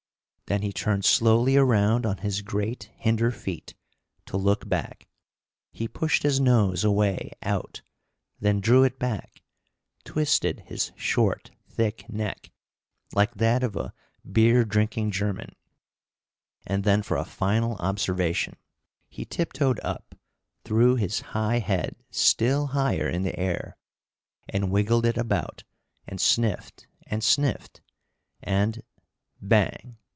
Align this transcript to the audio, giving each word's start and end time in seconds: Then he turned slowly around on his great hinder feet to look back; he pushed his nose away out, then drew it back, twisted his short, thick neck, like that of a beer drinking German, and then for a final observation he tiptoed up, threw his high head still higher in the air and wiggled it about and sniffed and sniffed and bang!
Then 0.47 0.63
he 0.63 0.73
turned 0.73 1.05
slowly 1.05 1.55
around 1.55 2.05
on 2.05 2.17
his 2.17 2.41
great 2.41 2.89
hinder 2.97 3.31
feet 3.31 3.73
to 4.25 4.35
look 4.35 4.67
back; 4.67 5.07
he 5.71 5.87
pushed 5.87 6.23
his 6.23 6.41
nose 6.41 6.83
away 6.83 7.31
out, 7.41 7.81
then 8.37 8.59
drew 8.59 8.83
it 8.83 8.99
back, 8.99 9.41
twisted 10.03 10.63
his 10.65 10.91
short, 10.97 11.51
thick 11.69 12.09
neck, 12.09 12.51
like 13.15 13.33
that 13.35 13.63
of 13.63 13.77
a 13.77 13.93
beer 14.29 14.65
drinking 14.65 15.11
German, 15.11 15.55
and 16.67 16.83
then 16.83 17.01
for 17.01 17.15
a 17.15 17.23
final 17.23 17.77
observation 17.77 18.57
he 19.07 19.23
tiptoed 19.23 19.79
up, 19.85 20.15
threw 20.65 20.97
his 20.97 21.21
high 21.31 21.59
head 21.59 21.95
still 22.11 22.67
higher 22.67 23.07
in 23.07 23.23
the 23.23 23.39
air 23.39 23.77
and 24.49 24.69
wiggled 24.69 25.05
it 25.05 25.15
about 25.17 25.63
and 26.07 26.19
sniffed 26.19 26.87
and 27.07 27.23
sniffed 27.23 27.79
and 28.43 28.83
bang! 29.41 29.97